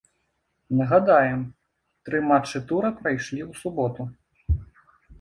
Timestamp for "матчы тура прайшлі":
2.33-3.41